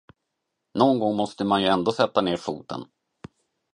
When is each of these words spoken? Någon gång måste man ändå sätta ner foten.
Någon 0.73 0.99
gång 0.99 1.15
måste 1.15 1.43
man 1.45 1.63
ändå 1.63 1.91
sätta 1.91 2.21
ner 2.21 2.37
foten. 2.37 2.85